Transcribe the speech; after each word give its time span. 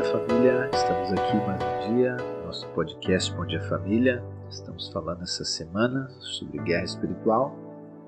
dia, 0.00 0.12
família. 0.12 0.70
Estamos 0.72 1.12
aqui 1.12 1.36
mais 1.46 1.62
um 1.62 1.94
dia, 1.94 2.16
nosso 2.46 2.66
podcast 2.68 3.34
Bom 3.34 3.44
Dia 3.44 3.60
Família. 3.60 4.22
Estamos 4.48 4.88
falando 4.88 5.22
essa 5.22 5.44
semana 5.44 6.08
sobre 6.20 6.58
guerra 6.60 6.84
espiritual 6.84 7.54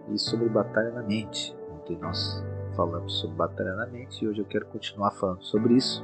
e 0.09 0.19
sobre 0.19 0.49
batalha 0.49 0.91
na 0.91 1.03
mente. 1.03 1.55
Ontem 1.71 1.99
nós 1.99 2.43
falamos 2.75 3.21
sobre 3.21 3.37
batalha 3.37 3.75
na 3.75 3.87
mente 3.87 4.25
e 4.25 4.29
hoje 4.29 4.41
eu 4.41 4.47
quero 4.47 4.65
continuar 4.67 5.11
falando 5.11 5.43
sobre 5.43 5.75
isso. 5.75 6.03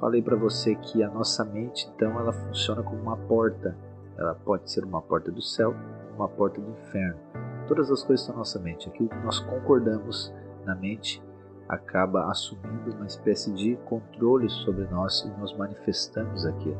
Falei 0.00 0.22
para 0.22 0.36
você 0.36 0.74
que 0.74 1.02
a 1.02 1.10
nossa 1.10 1.44
mente, 1.44 1.86
então, 1.94 2.18
ela 2.18 2.32
funciona 2.32 2.82
como 2.82 3.02
uma 3.02 3.16
porta. 3.16 3.76
Ela 4.16 4.34
pode 4.36 4.70
ser 4.70 4.84
uma 4.84 5.02
porta 5.02 5.30
do 5.30 5.42
céu, 5.42 5.74
uma 6.16 6.28
porta 6.28 6.60
do 6.60 6.70
inferno. 6.70 7.18
Todas 7.66 7.90
as 7.90 8.02
coisas 8.02 8.20
estão 8.20 8.34
na 8.34 8.38
nossa 8.38 8.58
mente. 8.58 8.88
Aquilo 8.88 9.10
que 9.10 9.16
nós 9.16 9.38
concordamos 9.40 10.32
na 10.64 10.74
mente 10.74 11.22
acaba 11.68 12.30
assumindo 12.30 12.94
uma 12.94 13.06
espécie 13.06 13.52
de 13.52 13.76
controle 13.84 14.48
sobre 14.48 14.86
nós 14.86 15.20
e 15.22 15.40
nós 15.40 15.56
manifestamos 15.56 16.46
aquilo. 16.46 16.78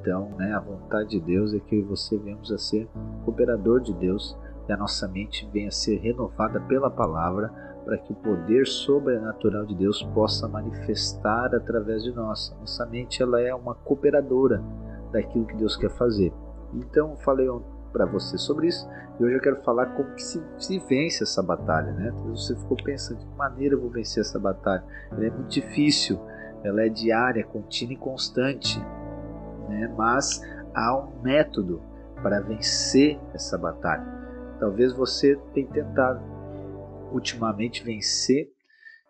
Então, 0.00 0.30
né, 0.36 0.52
a 0.54 0.60
vontade 0.60 1.10
de 1.10 1.20
Deus 1.20 1.52
é 1.52 1.60
que 1.60 1.82
você 1.82 2.16
venhamos 2.16 2.50
a 2.50 2.58
ser 2.58 2.88
cooperador 3.24 3.80
de 3.80 3.92
Deus 3.94 4.36
e 4.68 4.72
a 4.72 4.76
nossa 4.76 5.06
mente 5.08 5.48
venha 5.52 5.68
a 5.68 5.72
ser 5.72 5.96
renovada 5.98 6.60
pela 6.60 6.90
palavra 6.90 7.48
para 7.84 7.98
que 7.98 8.12
o 8.12 8.16
poder 8.16 8.66
sobrenatural 8.66 9.66
de 9.66 9.74
Deus 9.74 10.02
possa 10.14 10.48
manifestar 10.48 11.54
através 11.54 12.02
de 12.02 12.12
nós. 12.12 12.54
Nossa 12.58 12.86
mente 12.86 13.22
ela 13.22 13.40
é 13.40 13.54
uma 13.54 13.74
cooperadora 13.74 14.62
daquilo 15.12 15.46
que 15.46 15.56
Deus 15.56 15.76
quer 15.76 15.90
fazer. 15.90 16.32
Então, 16.72 17.16
falei 17.18 17.46
para 17.94 18.04
você 18.04 18.36
sobre 18.36 18.66
isso. 18.66 18.86
E 19.18 19.24
hoje 19.24 19.36
eu 19.36 19.40
quero 19.40 19.62
falar 19.62 19.86
como 19.94 20.12
que 20.14 20.22
se, 20.22 20.42
se 20.58 20.78
vence 20.80 21.22
essa 21.22 21.40
batalha, 21.40 21.92
né? 21.92 22.10
Você 22.26 22.56
ficou 22.56 22.76
pensando 22.76 23.20
de 23.20 23.26
que 23.26 23.36
maneira 23.36 23.76
eu 23.76 23.80
vou 23.80 23.88
vencer 23.88 24.20
essa 24.20 24.38
batalha? 24.38 24.84
Ela 25.12 25.26
é 25.26 25.30
muito 25.30 25.48
difícil, 25.48 26.20
ela 26.64 26.82
é 26.82 26.88
diária, 26.88 27.44
contínua 27.44 27.94
e 27.94 27.96
constante, 27.96 28.80
né? 29.68 29.94
Mas 29.96 30.42
há 30.74 30.98
um 30.98 31.22
método 31.22 31.80
para 32.20 32.40
vencer 32.40 33.20
essa 33.32 33.56
batalha. 33.56 34.04
Talvez 34.58 34.92
você 34.92 35.36
tenha 35.54 35.68
tentado 35.68 36.20
ultimamente 37.12 37.84
vencer 37.84 38.53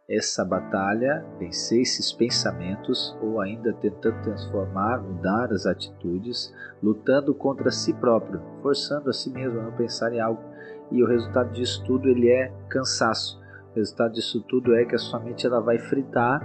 essa 0.08 0.44
batalha, 0.44 1.24
vencer 1.38 1.80
esses 1.80 2.12
pensamentos 2.12 3.16
ou 3.22 3.41
ainda 3.41 3.72
tentando 3.72 4.22
transformar, 4.22 5.02
mudar 5.02 5.50
as 5.50 5.64
atitudes, 5.64 6.52
lutando 6.83 7.34
contra 7.34 7.70
si 7.70 7.92
próprio, 7.94 8.42
forçando 8.60 9.08
a 9.08 9.12
si 9.12 9.30
mesmo 9.30 9.60
a 9.60 9.62
não 9.64 9.72
pensar 9.72 10.12
em 10.12 10.20
algo. 10.20 10.42
E 10.91 11.02
o 11.02 11.06
resultado 11.06 11.52
disso 11.52 11.82
tudo 11.84 12.08
ele 12.08 12.28
é 12.28 12.52
cansaço. 12.69 13.41
O 13.72 13.77
resultado 13.77 14.12
disso 14.12 14.42
tudo 14.42 14.75
é 14.75 14.84
que 14.84 14.94
a 14.94 14.98
sua 14.98 15.19
mente 15.19 15.47
ela 15.47 15.60
vai 15.60 15.78
fritar. 15.78 16.42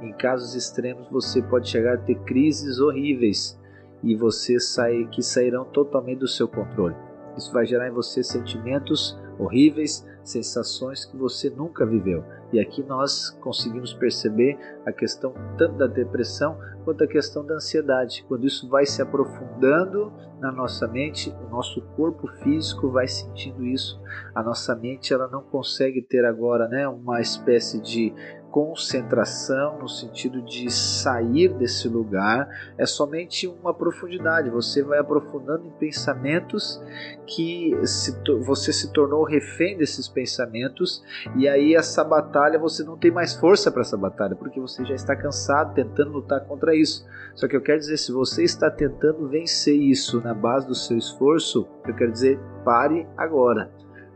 Em 0.00 0.12
casos 0.12 0.54
extremos 0.54 1.08
você 1.10 1.42
pode 1.42 1.68
chegar 1.68 1.94
a 1.94 1.98
ter 1.98 2.14
crises 2.20 2.78
horríveis 2.78 3.58
e 4.02 4.14
você 4.14 4.58
sair 4.60 5.08
que 5.08 5.22
sairão 5.22 5.64
totalmente 5.64 6.20
do 6.20 6.28
seu 6.28 6.46
controle. 6.46 6.94
Isso 7.36 7.52
vai 7.52 7.66
gerar 7.66 7.88
em 7.88 7.92
você 7.92 8.22
sentimentos 8.22 9.18
horríveis, 9.38 10.06
sensações 10.22 11.04
que 11.04 11.16
você 11.16 11.50
nunca 11.50 11.86
viveu. 11.86 12.24
E 12.52 12.58
aqui 12.58 12.82
nós 12.82 13.30
conseguimos 13.40 13.94
perceber 13.94 14.58
a 14.84 14.92
questão 14.92 15.32
tanto 15.56 15.76
da 15.76 15.86
depressão 15.86 16.58
quanto 16.84 17.04
a 17.04 17.06
questão 17.06 17.44
da 17.44 17.54
ansiedade. 17.54 18.24
Quando 18.26 18.46
isso 18.46 18.68
vai 18.68 18.84
se 18.86 19.00
aprofundando 19.00 20.12
na 20.40 20.50
nossa 20.50 20.88
mente, 20.88 21.32
o 21.46 21.50
nosso 21.50 21.82
corpo 21.96 22.26
físico 22.42 22.90
vai 22.90 23.06
sentindo 23.06 23.64
isso. 23.64 24.00
A 24.34 24.42
nossa 24.42 24.74
mente 24.74 25.12
ela 25.12 25.28
não 25.28 25.42
consegue 25.42 26.02
ter 26.02 26.24
agora, 26.24 26.66
né, 26.66 26.88
uma 26.88 27.20
espécie 27.20 27.80
de 27.80 28.12
concentração, 28.50 29.78
no 29.78 29.88
sentido 29.88 30.42
de 30.42 30.70
sair 30.70 31.48
desse 31.54 31.88
lugar, 31.88 32.48
é 32.76 32.84
somente 32.84 33.46
uma 33.46 33.72
profundidade. 33.72 34.50
Você 34.50 34.82
vai 34.82 34.98
aprofundando 34.98 35.66
em 35.66 35.70
pensamentos 35.70 36.82
que 37.26 37.74
se, 37.84 38.14
você 38.44 38.72
se 38.72 38.92
tornou 38.92 39.22
refém 39.22 39.76
desses 39.78 40.08
pensamentos, 40.08 41.02
e 41.36 41.48
aí 41.48 41.74
essa 41.74 42.02
batalha 42.02 42.58
você 42.58 42.82
não 42.82 42.96
tem 42.98 43.10
mais 43.10 43.34
força 43.34 43.70
para 43.70 43.82
essa 43.82 43.96
batalha, 43.96 44.34
porque 44.34 44.60
você 44.60 44.84
já 44.84 44.94
está 44.94 45.14
cansado 45.14 45.74
tentando 45.74 46.10
lutar 46.10 46.40
contra 46.44 46.74
isso. 46.74 47.06
Só 47.34 47.46
que 47.46 47.56
eu 47.56 47.62
quero 47.62 47.78
dizer, 47.78 47.96
se 47.96 48.12
você 48.12 48.42
está 48.42 48.70
tentando 48.70 49.28
vencer 49.28 49.76
isso 49.76 50.20
na 50.20 50.34
base 50.34 50.66
do 50.66 50.74
seu 50.74 50.98
esforço, 50.98 51.68
eu 51.86 51.94
quero 51.94 52.12
dizer, 52.12 52.38
pare 52.64 53.06
agora. 53.16 53.70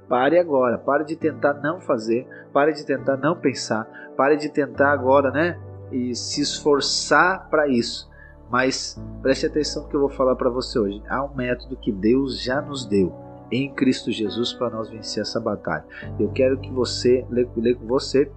Pare 0.09 0.39
agora, 0.39 0.77
pare 0.77 1.05
de 1.05 1.17
tentar 1.17 1.55
não 1.55 1.81
fazer, 1.81 2.27
pare 2.53 2.73
de 2.73 2.85
tentar 2.85 3.17
não 3.17 3.37
pensar, 3.37 3.85
pare 4.17 4.37
de 4.37 4.49
tentar 4.51 4.93
agora, 4.93 5.31
né? 5.31 5.59
E 5.91 6.15
se 6.15 6.43
esforçar 6.43 7.49
para 7.49 7.69
isso. 7.69 8.11
Mas 8.51 9.01
preste 9.23 9.47
atenção 9.47 9.83
no 9.83 9.89
que 9.89 9.97
eu 9.97 10.01
vou 10.01 10.11
falar 10.11 10.37
para 10.37 10.51
você 10.51 10.79
hoje. 10.79 11.03
Há 11.09 11.25
um 11.25 11.35
método 11.35 11.77
que 11.77 11.91
Deus 11.91 12.43
já 12.43 12.61
nos 12.61 12.85
deu 12.85 13.13
em 13.51 13.73
Cristo 13.73 14.13
Jesus 14.13 14.53
para 14.53 14.71
nós 14.71 14.91
vencer 14.91 15.23
essa 15.23 15.41
batalha. 15.41 15.85
Eu 16.19 16.31
quero 16.31 16.59
que 16.59 16.71
você 16.71 17.27
leia 17.31 17.77
com 17.77 17.87
você 17.87 18.31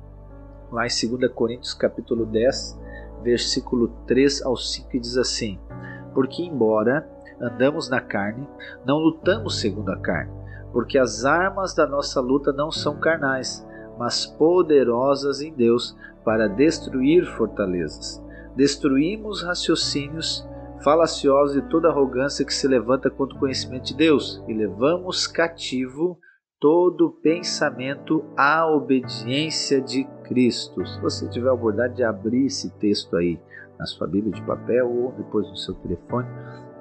lá 0.72 0.86
em 0.86 1.18
2 1.18 1.32
Coríntios 1.34 1.74
capítulo 1.74 2.26
10, 2.26 2.80
versículo 3.24 3.90
3 4.06 4.42
ao 4.44 4.56
5 4.56 4.96
e 4.96 5.00
diz 5.00 5.18
assim: 5.18 5.60
Porque 6.14 6.44
embora 6.44 7.08
andamos 7.42 7.90
na 7.90 8.00
carne, 8.00 8.48
não 8.86 8.98
lutamos 8.98 9.60
segundo 9.60 9.92
a 9.92 9.98
carne 9.98 10.37
porque 10.72 10.98
as 10.98 11.26
armas 11.26 11.74
da 11.74 11.88
nossa 11.88 12.20
luta 12.20 12.52
não 12.52 12.72
são 12.72 13.00
carnais, 13.00 13.66
mas 13.98 14.26
poderosas 14.26 15.42
em 15.42 15.54
Deus 15.54 15.96
para 16.24 16.48
destruir 16.48 17.26
fortalezas. 17.26 18.24
Destruímos 18.56 19.44
raciocínios 19.44 20.48
falaciosos 20.84 21.56
e 21.56 21.62
toda 21.62 21.90
arrogância 21.90 22.46
que 22.46 22.54
se 22.54 22.68
levanta 22.68 23.10
contra 23.10 23.36
o 23.36 23.40
conhecimento 23.40 23.86
de 23.86 23.96
Deus 23.96 24.44
e 24.48 24.54
levamos 24.54 25.26
cativo 25.26 26.20
todo 26.60 27.12
pensamento 27.22 28.24
à 28.36 28.68
obediência 28.68 29.80
de 29.82 30.04
Cristo. 30.24 30.86
Se 30.86 31.00
você 31.00 31.28
tiver 31.30 31.50
a 31.50 31.54
oportunidade 31.54 31.96
de 31.96 32.04
abrir 32.04 32.46
esse 32.48 32.70
texto 32.78 33.16
aí 33.16 33.40
na 33.78 33.86
sua 33.86 34.08
Bíblia 34.08 34.34
de 34.34 34.42
papel 34.42 34.90
ou 34.90 35.12
depois 35.12 35.48
no 35.48 35.56
seu 35.56 35.76
telefone, 35.76 36.28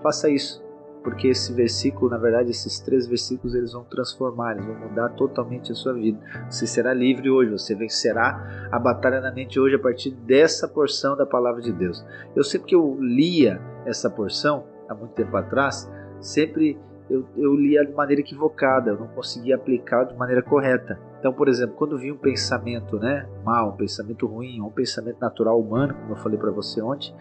faça 0.03 0.31
isso 0.31 0.66
porque 1.07 1.29
esse 1.29 1.53
versículo, 1.53 2.11
na 2.11 2.19
verdade, 2.19 2.51
esses 2.51 2.81
três 2.81 3.07
versículos, 3.07 3.55
eles 3.55 3.73
vão 3.73 3.85
transformar, 3.85 4.55
eles 4.55 4.67
vão 4.67 4.75
mudar 4.75 5.11
totalmente 5.11 5.71
a 5.71 5.75
sua 5.77 5.93
vida. 5.93 6.19
Você 6.51 6.67
será 6.67 6.93
livre 6.93 7.31
hoje, 7.31 7.53
você 7.53 7.77
vencerá 7.77 8.69
a 8.73 8.77
batalha 8.77 9.21
na 9.21 9.31
mente 9.31 9.61
hoje 9.61 9.77
a 9.77 9.79
partir 9.79 10.11
dessa 10.11 10.67
porção 10.67 11.17
da 11.17 11.25
palavra 11.25 11.63
de 11.63 11.73
Deus. 11.73 12.05
Eu 12.35 12.43
sempre 12.43 12.67
que 12.67 12.75
eu 12.75 12.99
lia 13.01 13.61
essa 13.85 14.11
porção, 14.11 14.65
há 14.89 14.97
muito 14.97 15.13
tempo 15.13 15.37
atrás, 15.37 15.89
sempre 16.19 16.77
eu, 17.09 17.25
eu 17.37 17.55
lia 17.55 17.87
de 17.87 17.93
maneira 17.93 18.21
equivocada, 18.21 18.91
eu 18.91 18.99
não 18.99 19.07
conseguia 19.07 19.55
aplicar 19.55 20.07
de 20.07 20.17
maneira 20.17 20.43
correta. 20.43 20.99
Então, 21.27 21.35
por 21.35 21.49
exemplo, 21.49 21.75
quando 21.75 21.99
vinha 21.99 22.15
um 22.15 22.19
pensamento 22.19 23.01
né, 23.01 23.29
mal, 23.45 23.71
um 23.71 23.77
pensamento 23.77 24.29
ruim, 24.29 24.61
um 24.61 24.71
pensamento 24.71 25.19
natural 25.19 25.61
humano, 25.61 25.93
como 25.93 26.13
eu 26.13 26.17
falei 26.19 26.39
para 26.39 26.53
você 26.53 26.81
ontem, 26.81 27.13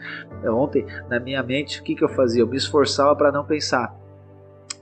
é, 0.44 0.52
ontem, 0.52 0.86
na 1.10 1.20
minha 1.20 1.42
mente, 1.42 1.82
o 1.82 1.84
que, 1.84 1.96
que 1.96 2.04
eu 2.04 2.10
fazia? 2.10 2.44
Eu 2.44 2.48
me 2.48 2.56
esforçava 2.56 3.16
para 3.16 3.32
não 3.32 3.44
pensar. 3.44 4.00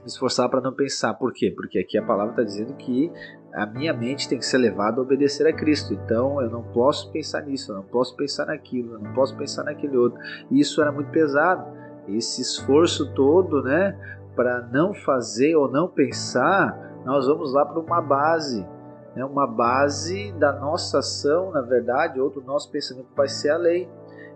Me 0.02 0.08
esforçava 0.08 0.50
para 0.50 0.60
não 0.60 0.74
pensar. 0.74 1.14
Por 1.14 1.32
quê? 1.32 1.50
Porque 1.50 1.78
aqui 1.78 1.96
a 1.96 2.02
palavra 2.02 2.32
está 2.32 2.42
dizendo 2.42 2.74
que 2.74 3.10
a 3.54 3.64
minha 3.64 3.94
mente 3.94 4.28
tem 4.28 4.36
que 4.36 4.44
ser 4.44 4.58
levada 4.58 5.00
a 5.00 5.02
obedecer 5.02 5.46
a 5.46 5.54
Cristo. 5.54 5.94
Então 5.94 6.42
eu 6.42 6.50
não 6.50 6.62
posso 6.62 7.10
pensar 7.10 7.40
nisso, 7.46 7.72
eu 7.72 7.76
não 7.76 7.84
posso 7.84 8.14
pensar 8.14 8.44
naquilo, 8.44 8.92
eu 8.92 8.98
não 8.98 9.14
posso 9.14 9.34
pensar 9.38 9.64
naquele 9.64 9.96
outro. 9.96 10.20
E 10.50 10.60
isso 10.60 10.82
era 10.82 10.92
muito 10.92 11.10
pesado. 11.10 11.64
Esse 12.08 12.42
esforço 12.42 13.10
todo, 13.14 13.62
né, 13.62 13.98
para 14.36 14.60
não 14.70 14.92
fazer 14.92 15.56
ou 15.56 15.66
não 15.66 15.88
pensar, 15.88 16.92
nós 17.06 17.26
vamos 17.26 17.54
lá 17.54 17.64
para 17.64 17.80
uma 17.80 18.02
base, 18.02 18.66
né? 19.14 19.24
uma 19.24 19.46
base 19.46 20.32
da 20.32 20.52
nossa 20.52 20.98
ação, 20.98 21.50
na 21.50 21.60
verdade, 21.60 22.20
ou 22.20 22.30
do 22.30 22.42
nosso 22.42 22.70
pensamento 22.70 23.08
vai 23.16 23.28
ser 23.28 23.50
a 23.50 23.56
lei. 23.56 23.88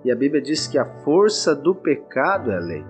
E 0.04 0.10
a 0.10 0.16
Bíblia 0.16 0.40
diz 0.40 0.66
que 0.66 0.78
a 0.78 0.84
força 0.84 1.54
do 1.54 1.74
pecado 1.74 2.50
é 2.50 2.56
a 2.56 2.60
lei. 2.60 2.84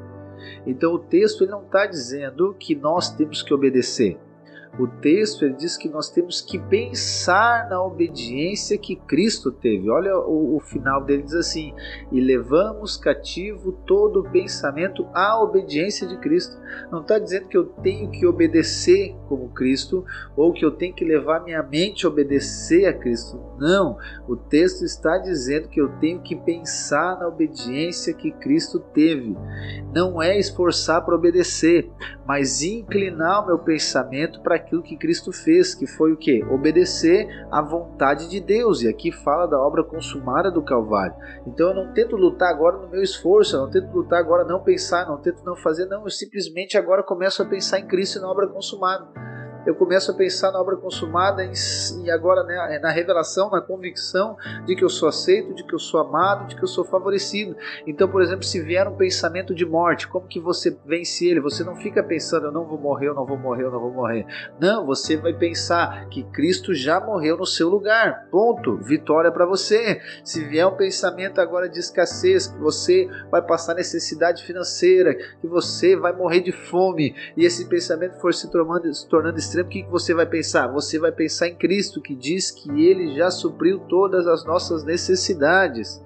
Então 0.66 0.92
o 0.92 0.98
texto 0.98 1.42
ele 1.42 1.50
não 1.50 1.62
está 1.62 1.86
dizendo 1.86 2.54
que 2.58 2.74
nós 2.74 3.10
temos 3.10 3.42
que 3.42 3.52
obedecer 3.52 4.18
o 4.78 4.86
texto 4.86 5.44
ele 5.44 5.54
diz 5.54 5.76
que 5.76 5.88
nós 5.88 6.10
temos 6.10 6.40
que 6.40 6.58
pensar 6.58 7.68
na 7.68 7.82
obediência 7.82 8.78
que 8.78 8.96
Cristo 8.96 9.50
teve. 9.50 9.90
Olha 9.90 10.16
o, 10.18 10.56
o 10.56 10.60
final 10.60 11.04
dele 11.04 11.22
diz 11.22 11.34
assim: 11.34 11.72
e 12.10 12.20
levamos 12.20 12.96
cativo 12.96 13.72
todo 13.86 14.20
o 14.20 14.30
pensamento 14.30 15.06
à 15.14 15.40
obediência 15.42 16.06
de 16.06 16.16
Cristo. 16.18 16.56
Não 16.90 17.00
está 17.00 17.18
dizendo 17.18 17.48
que 17.48 17.56
eu 17.56 17.64
tenho 17.64 18.10
que 18.10 18.26
obedecer 18.26 19.14
como 19.28 19.50
Cristo 19.50 20.04
ou 20.36 20.52
que 20.52 20.64
eu 20.64 20.70
tenho 20.70 20.94
que 20.94 21.04
levar 21.04 21.44
minha 21.44 21.62
mente 21.62 22.06
a 22.06 22.08
obedecer 22.08 22.86
a 22.86 22.92
Cristo. 22.92 23.40
Não, 23.58 23.96
o 24.26 24.36
texto 24.36 24.84
está 24.84 25.18
dizendo 25.18 25.68
que 25.68 25.80
eu 25.80 25.88
tenho 25.98 26.20
que 26.20 26.36
pensar 26.36 27.18
na 27.18 27.28
obediência 27.28 28.14
que 28.14 28.30
Cristo 28.30 28.78
teve. 28.78 29.36
Não 29.92 30.22
é 30.22 30.38
esforçar 30.38 31.04
para 31.04 31.14
obedecer, 31.14 31.90
mas 32.26 32.62
inclinar 32.62 33.42
o 33.42 33.46
meu 33.46 33.58
pensamento 33.58 34.40
para 34.40 34.57
aquilo 34.58 34.82
que 34.82 34.96
Cristo 34.96 35.32
fez, 35.32 35.74
que 35.74 35.86
foi 35.86 36.12
o 36.12 36.16
que? 36.16 36.44
Obedecer 36.44 37.26
à 37.50 37.62
vontade 37.62 38.28
de 38.28 38.40
Deus. 38.40 38.82
E 38.82 38.88
aqui 38.88 39.10
fala 39.10 39.46
da 39.46 39.58
obra 39.58 39.82
consumada 39.82 40.50
do 40.50 40.62
Calvário. 40.62 41.14
Então 41.46 41.70
eu 41.70 41.74
não 41.74 41.92
tento 41.92 42.16
lutar 42.16 42.50
agora 42.50 42.78
no 42.78 42.88
meu 42.88 43.02
esforço, 43.02 43.56
eu 43.56 43.60
não 43.60 43.70
tento 43.70 43.92
lutar 43.92 44.20
agora 44.20 44.44
não 44.44 44.62
pensar, 44.62 45.06
não 45.06 45.18
tento 45.18 45.44
não 45.44 45.56
fazer, 45.56 45.86
não. 45.86 46.04
Eu 46.04 46.10
simplesmente 46.10 46.76
agora 46.76 47.02
começo 47.02 47.42
a 47.42 47.46
pensar 47.46 47.80
em 47.80 47.86
Cristo 47.86 48.18
e 48.18 48.20
na 48.20 48.30
obra 48.30 48.48
consumada 48.48 49.27
eu 49.66 49.74
começo 49.74 50.10
a 50.10 50.14
pensar 50.14 50.52
na 50.52 50.60
obra 50.60 50.76
consumada 50.76 51.44
e 51.44 52.10
agora 52.10 52.42
né, 52.44 52.78
na 52.80 52.90
revelação, 52.90 53.50
na 53.50 53.60
convicção 53.60 54.36
de 54.64 54.74
que 54.74 54.84
eu 54.84 54.88
sou 54.88 55.08
aceito, 55.08 55.54
de 55.54 55.64
que 55.64 55.74
eu 55.74 55.78
sou 55.78 56.00
amado, 56.00 56.46
de 56.46 56.56
que 56.56 56.62
eu 56.62 56.68
sou 56.68 56.84
favorecido. 56.84 57.56
Então, 57.86 58.08
por 58.08 58.22
exemplo, 58.22 58.44
se 58.44 58.60
vier 58.60 58.86
um 58.88 58.96
pensamento 58.96 59.54
de 59.54 59.66
morte, 59.66 60.08
como 60.08 60.26
que 60.26 60.40
você 60.40 60.76
vence 60.86 61.26
ele? 61.26 61.40
Você 61.40 61.64
não 61.64 61.76
fica 61.76 62.02
pensando, 62.02 62.46
eu 62.46 62.52
não 62.52 62.64
vou 62.64 62.78
morrer, 62.78 63.08
eu 63.08 63.14
não 63.14 63.26
vou 63.26 63.36
morrer, 63.36 63.64
eu 63.64 63.70
não 63.70 63.80
vou 63.80 63.92
morrer. 63.92 64.26
Não, 64.60 64.86
você 64.86 65.16
vai 65.16 65.32
pensar 65.32 66.08
que 66.08 66.22
Cristo 66.24 66.74
já 66.74 67.00
morreu 67.00 67.36
no 67.36 67.46
seu 67.46 67.68
lugar. 67.68 68.28
Ponto. 68.30 68.76
Vitória 68.78 69.30
para 69.30 69.46
você. 69.46 70.00
Se 70.24 70.44
vier 70.44 70.66
um 70.66 70.76
pensamento 70.76 71.40
agora 71.40 71.68
de 71.68 71.78
escassez, 71.78 72.46
que 72.46 72.58
você 72.58 73.08
vai 73.30 73.42
passar 73.42 73.74
necessidade 73.74 74.44
financeira, 74.44 75.14
que 75.40 75.46
você 75.46 75.96
vai 75.96 76.12
morrer 76.12 76.40
de 76.40 76.52
fome, 76.52 77.14
e 77.36 77.44
esse 77.44 77.68
pensamento 77.68 78.20
for 78.20 78.32
se 78.34 78.50
tornando, 78.50 78.92
se 78.94 79.08
tornando 79.08 79.38
extremo, 79.48 79.68
o 79.68 79.70
que 79.70 79.82
você 79.84 80.14
vai 80.14 80.26
pensar? 80.26 80.68
Você 80.68 80.98
vai 80.98 81.10
pensar 81.10 81.48
em 81.48 81.54
Cristo, 81.54 82.00
que 82.00 82.14
diz 82.14 82.50
que 82.50 82.84
ele 82.84 83.16
já 83.16 83.30
supriu 83.30 83.78
todas 83.78 84.26
as 84.26 84.44
nossas 84.44 84.84
necessidades. 84.84 86.00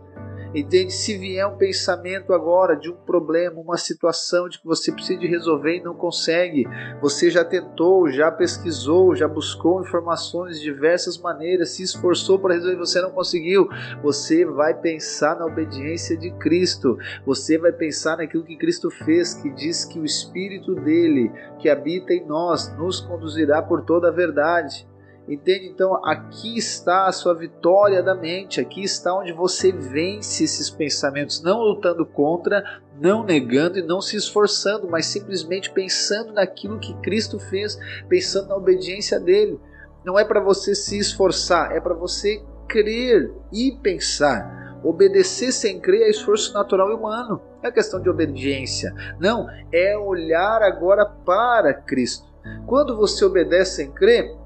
Entende? 0.55 0.93
Se 0.93 1.17
vier 1.17 1.47
um 1.47 1.57
pensamento 1.57 2.33
agora 2.33 2.77
de 2.77 2.91
um 2.91 2.97
problema, 2.97 3.61
uma 3.61 3.79
situação 3.79 4.49
de 4.49 4.61
que 4.61 4.67
você 4.67 4.93
precisa 4.93 5.19
de 5.19 5.27
resolver 5.27 5.79
e 5.79 5.83
não 5.83 5.95
consegue, 5.95 6.67
você 7.01 7.31
já 7.31 7.43
tentou, 7.43 8.11
já 8.11 8.31
pesquisou, 8.31 9.17
já 9.17 9.27
buscou 9.27 9.81
informações 9.81 10.59
de 10.59 10.65
diversas 10.65 11.17
maneiras, 11.17 11.71
se 11.71 11.83
esforçou 11.83 12.39
para 12.39 12.55
resolver 12.55 12.77
e 12.77 12.79
você 12.79 13.01
não 13.01 13.11
conseguiu, 13.11 13.67
você 14.03 14.45
vai 14.45 14.75
pensar 14.75 15.39
na 15.39 15.47
obediência 15.47 16.17
de 16.17 16.31
Cristo, 16.33 16.99
você 17.25 17.57
vai 17.57 17.73
pensar 17.73 18.19
naquilo 18.19 18.45
que 18.45 18.57
Cristo 18.57 18.91
fez, 18.91 19.33
que 19.33 19.49
diz 19.51 19.87
que 19.87 19.99
o 19.99 20.05
Espírito 20.05 20.75
dele, 20.75 21.33
que 21.59 21.69
habita 21.71 22.13
em 22.13 22.27
nós, 22.27 22.77
nos 22.77 23.01
conduzirá 23.01 23.63
por 23.63 23.83
toda 23.85 24.09
a 24.09 24.13
verdade. 24.13 24.87
Entende? 25.29 25.67
Então, 25.67 26.05
aqui 26.05 26.59
está 26.59 27.07
a 27.07 27.13
sua 27.13 27.35
vitória 27.35 28.03
da 28.03 28.15
mente, 28.15 28.61
aqui 28.61 28.83
está 28.83 29.15
onde 29.15 29.33
você 29.33 29.71
vence 29.71 30.43
esses 30.43 30.69
pensamentos, 30.69 31.41
não 31.43 31.61
lutando 31.61 32.05
contra, 32.05 32.81
não 33.01 33.23
negando 33.23 33.79
e 33.79 33.83
não 33.83 34.01
se 34.01 34.17
esforçando, 34.17 34.89
mas 34.89 35.07
simplesmente 35.07 35.71
pensando 35.71 36.33
naquilo 36.33 36.81
que 36.81 36.95
Cristo 37.01 37.39
fez, 37.39 37.79
pensando 38.09 38.49
na 38.49 38.57
obediência 38.57 39.21
dele. 39.21 39.61
Não 40.05 40.19
é 40.19 40.25
para 40.25 40.41
você 40.41 40.75
se 40.75 40.99
esforçar, 40.99 41.71
é 41.71 41.81
para 41.81 41.95
você 41.95 42.43
crer 42.69 43.33
e 43.53 43.79
pensar. 43.81 44.81
Obedecer 44.83 45.53
sem 45.53 45.79
crer 45.79 46.03
é 46.03 46.11
esforço 46.11 46.53
natural 46.53 46.91
e 46.91 46.95
humano. 46.95 47.41
Não 47.63 47.71
é 47.71 47.73
questão 47.73 48.01
de 48.01 48.11
obediência. 48.11 48.93
Não, 49.21 49.47
é 49.73 49.97
olhar 49.97 50.61
agora 50.63 51.07
para 51.07 51.73
Cristo. 51.73 52.27
Quando 52.67 52.97
você 52.97 53.25
obedece 53.25 53.77
sem 53.77 53.93
crer, 53.93 54.37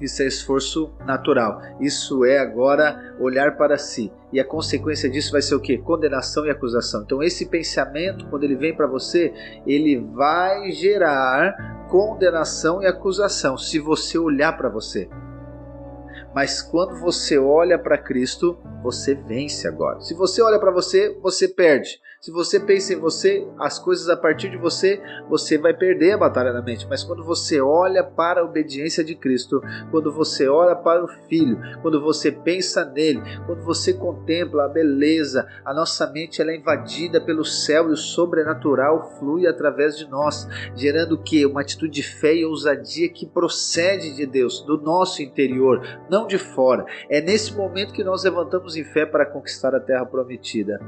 isso 0.00 0.22
é 0.22 0.26
esforço 0.26 0.90
natural. 1.06 1.60
Isso 1.80 2.24
é 2.24 2.38
agora 2.38 3.14
olhar 3.18 3.56
para 3.56 3.78
si. 3.78 4.12
E 4.32 4.40
a 4.40 4.44
consequência 4.44 5.08
disso 5.08 5.32
vai 5.32 5.42
ser 5.42 5.54
o 5.54 5.60
que? 5.60 5.78
Condenação 5.78 6.44
e 6.46 6.50
acusação. 6.50 7.02
Então 7.02 7.22
esse 7.22 7.46
pensamento, 7.46 8.26
quando 8.28 8.44
ele 8.44 8.56
vem 8.56 8.74
para 8.74 8.86
você, 8.86 9.32
ele 9.66 9.96
vai 9.96 10.70
gerar 10.72 11.86
condenação 11.88 12.82
e 12.82 12.86
acusação 12.86 13.56
se 13.56 13.78
você 13.78 14.18
olhar 14.18 14.56
para 14.56 14.68
você. 14.68 15.08
Mas 16.34 16.60
quando 16.60 16.98
você 16.98 17.38
olha 17.38 17.78
para 17.78 17.96
Cristo, 17.96 18.58
você 18.82 19.14
vence 19.14 19.68
agora. 19.68 20.00
Se 20.00 20.14
você 20.14 20.42
olha 20.42 20.58
para 20.58 20.72
você, 20.72 21.16
você 21.22 21.46
perde. 21.46 22.00
Se 22.24 22.30
você 22.30 22.58
pensa 22.58 22.94
em 22.94 22.96
você, 22.96 23.46
as 23.58 23.78
coisas 23.78 24.08
a 24.08 24.16
partir 24.16 24.48
de 24.48 24.56
você, 24.56 24.98
você 25.28 25.58
vai 25.58 25.74
perder 25.74 26.12
a 26.12 26.16
batalha 26.16 26.54
na 26.54 26.62
mente. 26.62 26.86
Mas 26.88 27.04
quando 27.04 27.22
você 27.22 27.60
olha 27.60 28.02
para 28.02 28.40
a 28.40 28.44
obediência 28.44 29.04
de 29.04 29.14
Cristo, 29.14 29.60
quando 29.90 30.10
você 30.10 30.48
olha 30.48 30.74
para 30.74 31.04
o 31.04 31.08
Filho, 31.28 31.58
quando 31.82 32.00
você 32.00 32.32
pensa 32.32 32.82
nele, 32.82 33.20
quando 33.44 33.62
você 33.62 33.92
contempla 33.92 34.64
a 34.64 34.68
beleza, 34.68 35.46
a 35.66 35.74
nossa 35.74 36.10
mente 36.10 36.40
ela 36.40 36.50
é 36.50 36.56
invadida 36.56 37.20
pelo 37.20 37.44
céu 37.44 37.90
e 37.90 37.92
o 37.92 37.96
sobrenatural 37.98 39.18
flui 39.18 39.46
através 39.46 39.98
de 39.98 40.08
nós, 40.08 40.48
gerando 40.74 41.16
o 41.16 41.22
que? 41.22 41.44
Uma 41.44 41.60
atitude 41.60 41.92
de 41.92 42.02
fé 42.02 42.34
e 42.34 42.46
ousadia 42.46 43.10
que 43.10 43.26
procede 43.26 44.16
de 44.16 44.24
Deus, 44.24 44.62
do 44.62 44.80
nosso 44.80 45.20
interior, 45.20 45.86
não 46.08 46.26
de 46.26 46.38
fora. 46.38 46.86
É 47.10 47.20
nesse 47.20 47.52
momento 47.52 47.92
que 47.92 48.02
nós 48.02 48.24
levantamos 48.24 48.78
em 48.78 48.84
fé 48.84 49.04
para 49.04 49.26
conquistar 49.26 49.74
a 49.74 49.80
terra 49.80 50.06
prometida. 50.06 50.80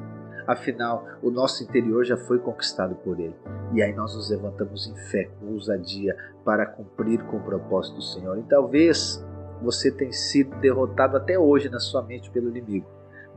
Afinal, 0.47 1.05
o 1.23 1.31
nosso 1.31 1.63
interior 1.63 2.05
já 2.05 2.17
foi 2.17 2.39
conquistado 2.39 2.95
por 2.97 3.19
Ele. 3.19 3.35
E 3.73 3.83
aí 3.83 3.93
nós 3.95 4.15
nos 4.15 4.31
levantamos 4.31 4.87
em 4.87 4.97
fé, 5.11 5.31
com 5.41 5.53
ousadia, 5.53 6.17
para 6.45 6.67
cumprir 6.67 7.23
com 7.25 7.39
o 7.39 7.43
propósito 7.43 7.97
do 7.97 8.03
Senhor. 8.03 8.39
E 8.39 8.43
talvez 8.45 9.25
você 9.63 9.91
tenha 9.91 10.13
sido 10.13 10.55
derrotado 10.61 11.17
até 11.17 11.39
hoje 11.39 11.69
na 11.69 11.81
sua 11.81 12.03
mente 12.03 12.31
pelo 12.31 12.49
inimigo 12.49 12.87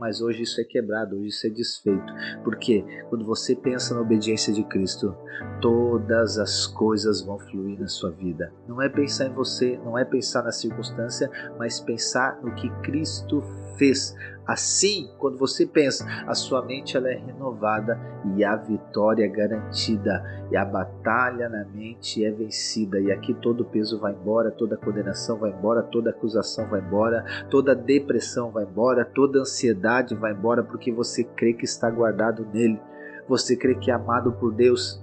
mas 0.00 0.22
hoje 0.22 0.42
isso 0.42 0.58
é 0.60 0.64
quebrado, 0.64 1.16
hoje 1.16 1.28
isso 1.28 1.46
é 1.46 1.50
desfeito. 1.50 2.12
Porque 2.42 2.82
quando 3.10 3.24
você 3.24 3.54
pensa 3.54 3.94
na 3.94 4.00
obediência 4.00 4.50
de 4.50 4.64
Cristo, 4.64 5.14
todas 5.60 6.38
as 6.38 6.66
coisas 6.66 7.20
vão 7.20 7.38
fluir 7.38 7.78
na 7.78 7.86
sua 7.86 8.10
vida. 8.10 8.50
Não 8.66 8.80
é 8.80 8.88
pensar 8.88 9.26
em 9.26 9.34
você, 9.34 9.78
não 9.84 9.98
é 9.98 10.04
pensar 10.04 10.42
na 10.42 10.52
circunstância, 10.52 11.30
mas 11.58 11.78
pensar 11.78 12.40
no 12.42 12.54
que 12.54 12.70
Cristo 12.80 13.42
fez. 13.80 14.14
Assim, 14.46 15.08
quando 15.18 15.38
você 15.38 15.64
pensa, 15.64 16.04
a 16.26 16.34
sua 16.34 16.62
mente 16.64 16.96
ela 16.96 17.08
é 17.08 17.14
renovada 17.14 17.98
e 18.36 18.44
a 18.44 18.56
vitória 18.56 19.24
é 19.24 19.28
garantida, 19.28 20.22
e 20.50 20.56
a 20.56 20.64
batalha 20.64 21.48
na 21.48 21.64
mente 21.64 22.24
é 22.24 22.30
vencida. 22.30 23.00
E 23.00 23.10
aqui 23.10 23.32
todo 23.32 23.62
o 23.62 23.64
peso 23.64 23.98
vai 23.98 24.12
embora, 24.12 24.50
toda 24.50 24.76
condenação 24.76 25.38
vai 25.38 25.50
embora, 25.50 25.82
toda 25.82 26.10
acusação 26.10 26.68
vai 26.68 26.80
embora, 26.80 27.24
toda 27.48 27.74
depressão 27.74 28.50
vai 28.50 28.64
embora, 28.64 29.04
toda 29.04 29.40
ansiedade 29.40 30.14
vai 30.14 30.32
embora, 30.32 30.62
porque 30.62 30.92
você 30.92 31.24
crê 31.24 31.54
que 31.54 31.64
está 31.64 31.88
guardado 31.88 32.46
nele, 32.52 32.80
você 33.28 33.56
crê 33.56 33.76
que 33.76 33.90
é 33.90 33.94
amado 33.94 34.32
por 34.32 34.52
Deus, 34.52 35.02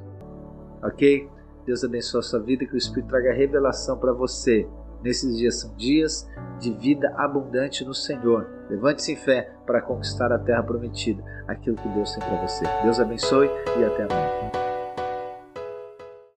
ok? 0.84 1.28
Deus 1.66 1.84
abençoe 1.84 2.20
a 2.20 2.24
sua 2.24 2.40
vida, 2.40 2.66
que 2.66 2.74
o 2.74 2.78
Espírito 2.78 3.10
traga 3.10 3.34
revelação 3.34 3.98
para 3.98 4.14
você 4.14 4.68
Nesses 5.08 5.38
dias 5.38 5.62
são 5.62 5.74
dias 5.78 6.30
de 6.60 6.70
vida 6.74 7.14
abundante 7.16 7.86
no 7.86 7.94
Senhor. 7.94 8.46
Levante-se 8.70 9.14
em 9.14 9.16
fé 9.16 9.54
para 9.66 9.82
conquistar 9.82 10.34
a 10.34 10.38
terra 10.38 10.62
prometida, 10.62 11.24
aquilo 11.48 11.78
que 11.78 11.88
Deus 11.88 12.12
tem 12.12 12.28
para 12.28 12.46
você. 12.46 12.66
Deus 12.84 13.00
abençoe 13.00 13.50
e 13.80 13.86
até 13.86 14.04
amanhã. 14.04 14.67